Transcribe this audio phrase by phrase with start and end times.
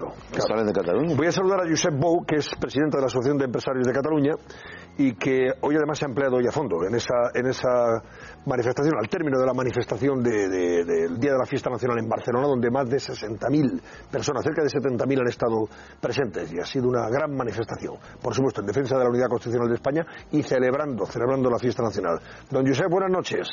[0.00, 0.46] Claro, claro.
[0.48, 1.14] Salen de Cataluña.
[1.16, 3.92] Voy a saludar a Josep Bou, que es presidente de la Asociación de Empresarios de
[3.92, 4.34] Cataluña
[4.96, 8.02] y que hoy además se ha empleado hoy a fondo en esa, en esa
[8.46, 12.08] manifestación, al término de la manifestación de- de- del Día de la Fiesta Nacional en
[12.08, 15.68] Barcelona, donde más de 60.000 personas, cerca de 70.000 han estado
[16.00, 19.68] presentes y ha sido una gran manifestación, por supuesto, en defensa de la unidad constitucional
[19.68, 22.18] de España y celebrando, celebrando la fiesta nacional.
[22.50, 23.48] Don Josep, buenas noches.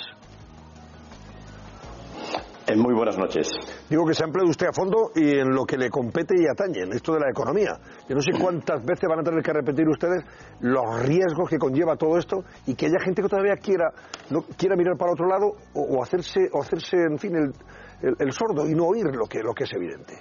[2.77, 3.49] Muy buenas noches.
[3.89, 6.45] Digo que se ha empleado usted a fondo y en lo que le compete y
[6.47, 7.71] atañe, en esto de la economía.
[8.07, 10.23] Yo no sé cuántas veces van a tener que repetir ustedes
[10.59, 13.91] los riesgos que conlleva todo esto y que haya gente que todavía quiera,
[14.29, 17.53] no, quiera mirar para otro lado o, o hacerse, o hacerse, en fin, el,
[18.01, 20.13] el- el sordo y no oír lo que, lo que es evidente.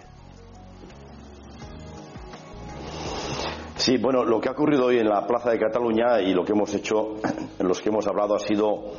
[3.77, 6.53] Sí, bueno, lo que ha ocurrido hoy en la Plaza de Cataluña y lo que
[6.53, 7.17] hemos hecho,
[7.59, 8.93] en los que hemos hablado, ha sido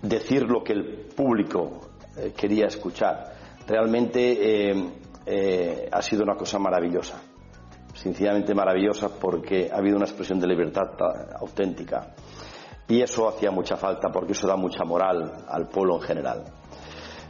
[0.00, 3.32] decir lo que el público eh, quería escuchar.
[3.66, 4.90] Realmente eh,
[5.26, 7.20] eh, ha sido una cosa maravillosa,
[7.94, 12.14] sinceramente maravillosa, porque ha habido una expresión de libertad ta- auténtica.
[12.88, 16.44] Y eso hacía mucha falta, porque eso da mucha moral al pueblo en general.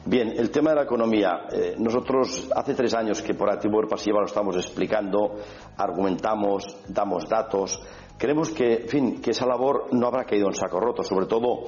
[0.05, 1.47] Bien, el tema de la economía.
[1.53, 5.37] Eh, nosotros hace tres años que por activo y pasiva lo estamos explicando,
[5.77, 7.81] argumentamos, damos datos.
[8.19, 11.65] Creemos que, fin, que esa labor no habrá caído en saco roto, sobre todo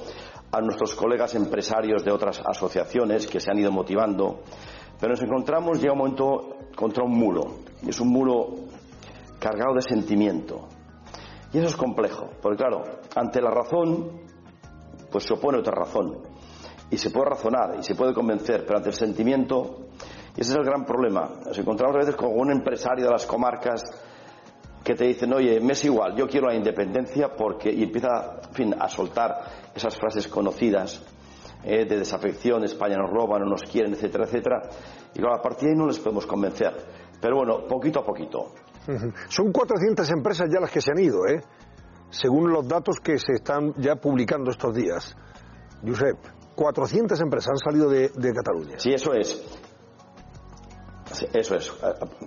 [0.55, 4.39] a nuestros colegas empresarios de otras asociaciones que se han ido motivando.
[4.99, 7.41] Pero nos encontramos, llega un momento, contra un muro.
[7.85, 8.47] Es un muro
[9.39, 10.67] cargado de sentimiento.
[11.51, 12.83] Y eso es complejo, porque claro,
[13.15, 14.21] ante la razón,
[15.11, 16.17] pues se opone otra razón
[16.89, 19.87] y se puede razonar y se puede convencer, pero ante el sentimiento,
[20.35, 21.29] y ese es el gran problema.
[21.45, 23.83] Nos encontramos a veces con un empresario de las comarcas
[24.85, 28.53] que te dicen, oye, me es igual, yo quiero la independencia porque, y empieza, en
[28.53, 31.03] fin, a soltar esas frases conocidas
[31.63, 34.61] eh, de desafección, España nos roba, no nos quieren, etcétera, etcétera,
[35.15, 36.71] y claro, a partir de ahí no les podemos convencer.
[37.19, 38.53] Pero bueno, poquito a poquito.
[39.27, 41.41] Son 400 empresas ya las que se han ido, ¿eh?
[42.11, 45.17] según los datos que se están ya publicando estos días.
[45.83, 46.17] Josep,
[46.53, 48.77] 400 empresas han salido de, de Cataluña.
[48.77, 49.43] Sí, eso es.
[51.33, 51.71] Eso es, eh,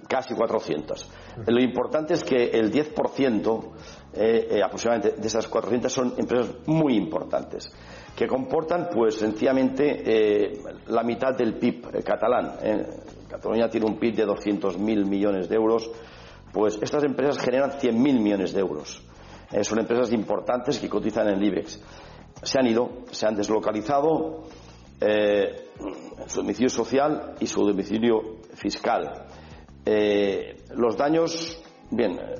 [0.08, 1.10] casi 400.
[1.46, 3.72] Lo importante es que el 10%
[4.14, 7.70] eh, eh, aproximadamente de esas 400 son empresas muy importantes,
[8.16, 12.54] que comportan pues sencillamente eh, la mitad del PIB catalán.
[12.62, 12.86] eh.
[13.28, 15.90] Cataluña tiene un PIB de 200.000 millones de euros,
[16.52, 19.02] pues estas empresas generan 100.000 millones de euros.
[19.62, 21.80] Son empresas importantes que cotizan en el IBEX.
[22.42, 24.44] Se han ido, se han deslocalizado
[25.00, 25.70] eh,
[26.26, 29.26] su domicilio social y su domicilio fiscal.
[29.84, 32.34] Eh, los daños, bien, eh,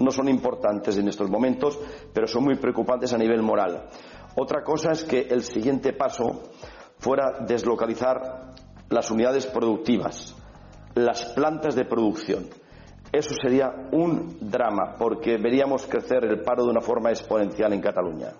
[0.00, 1.78] no son importantes en estos momentos,
[2.12, 3.88] pero son muy preocupantes a nivel moral.
[4.36, 6.50] Otra cosa es que el siguiente paso
[6.98, 8.52] fuera deslocalizar
[8.90, 10.36] las unidades productivas,
[10.94, 12.48] las plantas de producción.
[13.12, 18.32] Eso sería un drama, porque veríamos crecer el paro de una forma exponencial en Cataluña.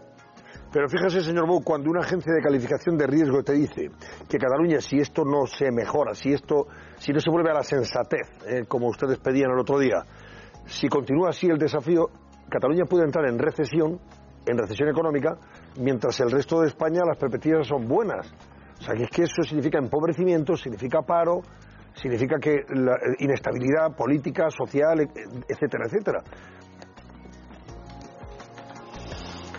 [0.72, 3.90] Pero fíjese, señor Bou, cuando una agencia de calificación de riesgo te dice
[4.28, 6.66] que Cataluña, si esto no se mejora, si esto,
[6.98, 10.04] si no se vuelve a la sensatez, eh, como ustedes pedían el otro día,
[10.66, 12.10] si continúa así el desafío,
[12.48, 14.00] Cataluña puede entrar en recesión,
[14.44, 15.36] en recesión económica,
[15.80, 18.32] mientras el resto de España las perspectivas son buenas.
[18.78, 21.40] O sea, que es que eso significa empobrecimiento, significa paro,
[21.94, 25.00] significa que la eh, inestabilidad política, social,
[25.48, 26.22] etcétera, etcétera.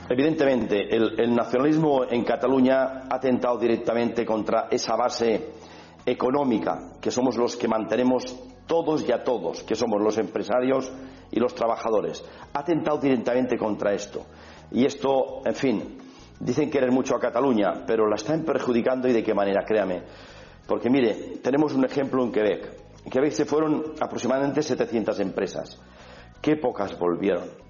[0.10, 5.50] Evidentemente, el, nacionalismo en Cataluña ha atentado directamente contra esa base
[6.06, 8.24] económica que somos los que mantenemos
[8.66, 10.90] todos y a todos, que somos los empresarios
[11.30, 12.24] y los trabajadores.
[12.54, 14.26] Ha atentado directamente contra esto.
[14.72, 15.98] Y esto, en fin,
[16.40, 20.04] dicen querer mucho a Cataluña, pero la están perjudicando y de qué manera, créame.
[20.66, 22.70] Porque mire, tenemos un ejemplo en Quebec.
[23.04, 25.82] En Quebec se fueron aproximadamente 700 empresas.
[26.42, 27.67] Qué pocas volvieron.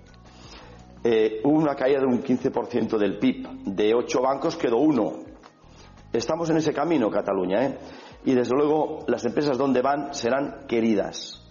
[1.03, 3.47] Eh, hubo una caída de un 15% del PIB.
[3.65, 5.13] De ocho bancos quedó uno.
[6.11, 7.77] Estamos en ese camino, Cataluña, ¿eh?
[8.25, 11.45] Y desde luego las empresas donde van serán queridas,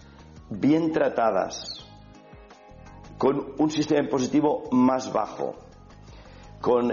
[0.49, 1.87] bien tratadas,
[3.17, 5.55] con un sistema impositivo más bajo,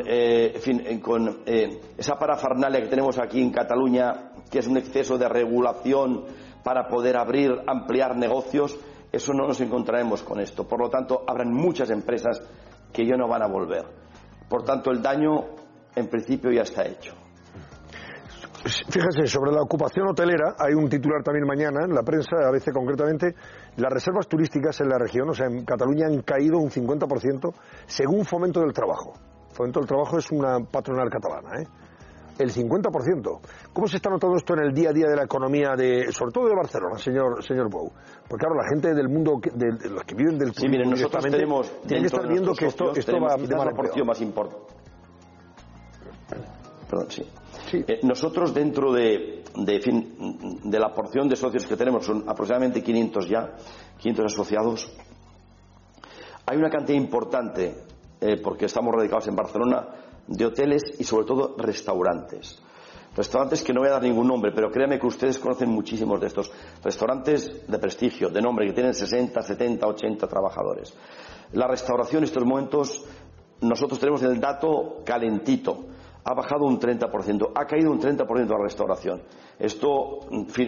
[0.06, 5.19] eh, eh, con eh, esa parafernalia que tenemos aquí en Cataluña, que es un exceso
[5.19, 6.25] de regulación
[6.62, 8.79] para poder abrir, ampliar negocios,
[9.14, 10.66] eso no nos encontraremos con esto.
[10.66, 12.40] Por lo tanto, habrán muchas empresas
[12.93, 13.84] que ya no van a volver.
[14.49, 15.44] Por tanto, el daño,
[15.94, 17.14] en principio, ya está hecho.
[18.64, 22.72] Fíjese, sobre la ocupación hotelera, hay un titular también mañana en la prensa, a veces
[22.72, 23.34] concretamente,
[23.76, 27.52] las reservas turísticas en la región, o sea, en Cataluña han caído un 50%
[27.87, 29.12] según Fomento del Trabajo.
[29.52, 31.67] Fomento del Trabajo es una patronal catalana, ¿eh?
[32.38, 33.40] El 50%.
[33.72, 36.32] ¿Cómo se está notando esto en el día a día de la economía, de, sobre
[36.32, 37.90] todo de Barcelona, señor señor Bou?
[38.28, 41.70] Porque claro, la gente del mundo, de, los que viven del Sí, miren, nosotros tenemos,
[41.86, 44.75] tienen que estar viendo que esto, esto va de mal proporción más importante.
[46.88, 47.25] Perdón, sí.
[47.72, 52.82] Eh, nosotros dentro de, de, fin, de la porción de socios que tenemos, son aproximadamente
[52.82, 53.54] 500 ya,
[53.98, 54.92] 500 asociados,
[56.46, 57.75] hay una cantidad importante,
[58.20, 59.88] eh, porque estamos radicados en Barcelona,
[60.26, 62.61] de hoteles y sobre todo restaurantes.
[63.17, 66.26] Restaurantes que no voy a dar ningún nombre, pero créanme que ustedes conocen muchísimos de
[66.26, 66.50] estos.
[66.82, 70.93] Restaurantes de prestigio, de nombre, que tienen 60, 70, 80 trabajadores.
[71.53, 73.05] La restauración en estos momentos,
[73.61, 75.87] nosotros tenemos el dato calentito.
[76.25, 79.23] Ha bajado un 30%, ha caído un 30% la restauración.
[79.59, 80.20] Esto,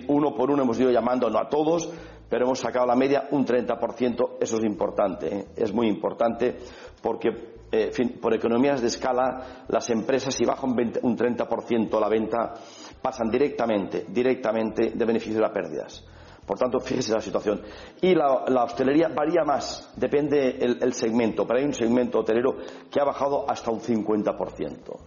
[0.09, 1.91] uno por uno hemos ido llamando, no a todos,
[2.29, 4.37] pero hemos sacado la media un 30%.
[4.41, 5.47] Eso es importante, ¿eh?
[5.57, 6.57] es muy importante
[7.03, 7.91] porque eh,
[8.21, 10.71] por economías de escala, las empresas si bajan
[11.03, 12.55] un 30% la venta,
[13.03, 16.05] pasan directamente, directamente de beneficio a pérdidas.
[16.47, 17.61] Por tanto, fíjese la situación.
[18.01, 22.57] Y la, hostelería varía más, depende el, segmento, pero hay un segmento hotelero
[22.89, 24.99] que ha bajado hasta un 50%.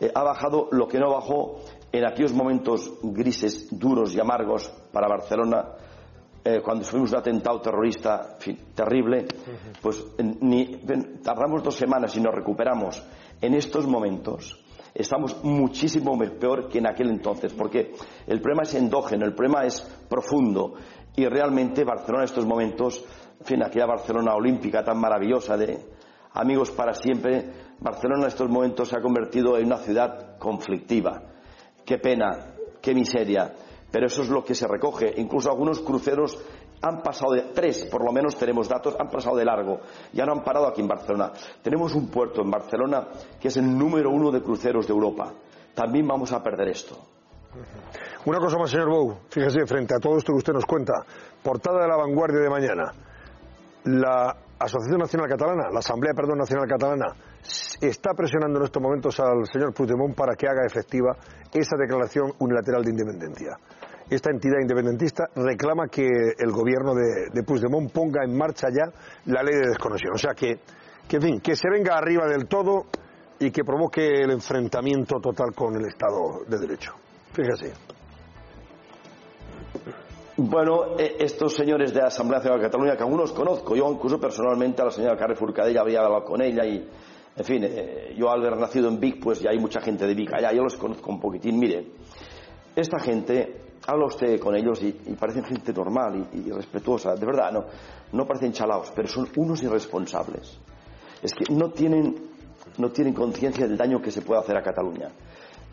[0.00, 1.60] Eh, ha bajado lo que no bajó
[1.92, 5.68] en aquellos momentos grises, duros y amargos para Barcelona,
[6.44, 8.36] eh, cuando sufrimos un atentado terrorista
[8.74, 9.26] terrible,
[9.80, 10.80] pues ni,
[11.22, 13.00] tardamos dos semanas y nos recuperamos.
[13.40, 14.60] En estos momentos
[14.92, 17.92] estamos muchísimo peor que en aquel entonces, porque
[18.26, 20.74] el problema es endógeno, el problema es profundo
[21.14, 23.04] y realmente Barcelona en estos momentos,
[23.38, 25.78] en fin, aquella Barcelona olímpica tan maravillosa de
[26.32, 31.22] amigos para siempre, Barcelona en estos momentos se ha convertido en una ciudad conflictiva.
[31.84, 33.52] Qué pena, qué miseria
[33.92, 35.12] pero eso es lo que se recoge.
[35.18, 36.38] Incluso algunos cruceros
[36.80, 39.80] han pasado de tres, por lo menos tenemos datos, han pasado de largo.
[40.12, 41.30] Ya no han parado aquí en Barcelona.
[41.62, 43.08] Tenemos un puerto en Barcelona
[43.38, 45.32] que es el número uno de cruceros de Europa.
[45.74, 46.98] También vamos a perder esto.
[48.24, 49.16] Una cosa más, señor Bou.
[49.28, 50.94] Fíjese, frente a todo esto que usted nos cuenta,
[51.42, 52.92] portada de la vanguardia de mañana.
[53.84, 57.14] La Asociación Nacional Catalana, la Asamblea perdón, Nacional Catalana,
[57.80, 61.16] está presionando en estos momentos al señor Puigdemont para que haga efectiva
[61.52, 63.58] esa declaración unilateral de independencia
[64.14, 68.92] esta entidad independentista reclama que el gobierno de, de Puigdemont ponga en marcha ya
[69.26, 70.14] la ley de desconexión.
[70.14, 70.60] O sea, que,
[71.08, 72.86] que, en fin, que se venga arriba del todo
[73.38, 76.92] y que provoque el enfrentamiento total con el Estado de Derecho.
[77.32, 77.91] Fíjese.
[80.36, 84.18] Bueno, eh, estos señores de la Asamblea Nacional de Cataluña, que algunos conozco, yo incluso
[84.18, 86.88] personalmente a la señora Carre Furcadella había hablado con ella y,
[87.36, 90.14] en fin, eh, yo al haber nacido en Vic, pues ya hay mucha gente de
[90.14, 91.58] Vic allá, yo los conozco un poquitín.
[91.58, 91.86] Mire,
[92.74, 97.66] esta gente habla usted con ellos y, parecen gente normal y, respetuosa, de verdad, no,
[98.12, 100.58] no parecen chalaos, pero son unos irresponsables.
[101.22, 102.14] Es que no tienen,
[102.78, 105.10] no tienen conciencia del daño que se puede hacer a Cataluña,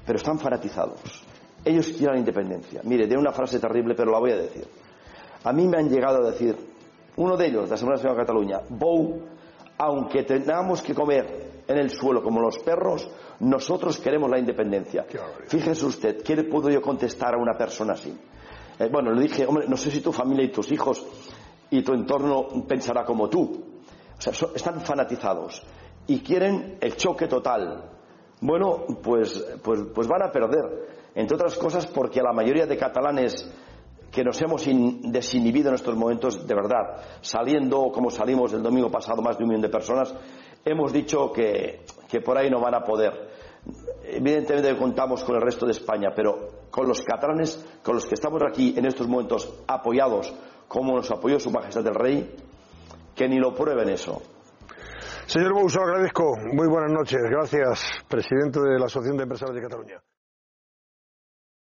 [0.05, 1.23] pero están fanatizados.
[1.63, 2.81] Ellos quieren la independencia.
[2.83, 4.65] Mire, de una frase terrible, pero la voy a decir.
[5.44, 6.56] A mí me han llegado a decir,
[7.17, 9.21] uno de ellos, de la Asamblea Nacional de Cataluña, Bou,
[9.77, 13.09] aunque tengamos que comer en el suelo como los perros,
[13.39, 15.06] nosotros queremos la independencia.
[15.47, 18.17] Fíjese usted, ¿qué le puedo yo contestar a una persona así?
[18.79, 21.05] Eh, bueno, le dije, hombre, no sé si tu familia y tus hijos
[21.69, 23.63] y tu entorno pensará como tú.
[24.17, 25.62] O sea, están fanatizados
[26.07, 27.99] y quieren el choque total.
[28.41, 30.88] Bueno, pues, pues, pues van a perder.
[31.15, 33.50] Entre otras cosas porque la mayoría de catalanes
[34.12, 39.22] que nos hemos desinhibido en estos momentos, de verdad, saliendo como salimos el domingo pasado
[39.22, 40.13] más de un millón de personas,
[40.65, 41.81] hemos dicho que,
[42.24, 43.29] por ahí no van a poder.
[44.03, 48.41] Evidentemente contamos con el resto de España, pero con los catalanes, con los que estamos
[48.48, 50.34] aquí en estos momentos apoyados,
[50.67, 52.36] como nos apoyó Su Majestad el Rey,
[53.15, 54.22] que ni lo prueben eso.
[55.29, 56.38] Señor Bouso, agradezco.
[56.53, 57.21] Muy buenas noches.
[57.29, 60.01] Gracias, presidente de la Asociación de Empresarios de Cataluña.